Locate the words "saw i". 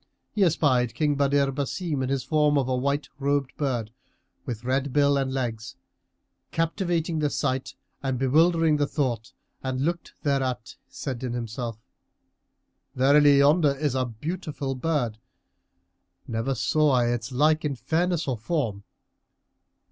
16.55-17.09